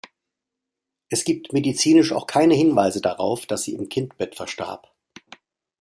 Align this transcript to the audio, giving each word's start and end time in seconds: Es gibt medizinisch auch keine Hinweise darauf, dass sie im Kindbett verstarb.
Es 1.09 1.25
gibt 1.25 1.53
medizinisch 1.53 2.11
auch 2.11 2.25
keine 2.25 2.55
Hinweise 2.55 3.01
darauf, 3.01 3.45
dass 3.45 3.61
sie 3.61 3.75
im 3.75 3.87
Kindbett 3.87 4.33
verstarb. 4.33 4.91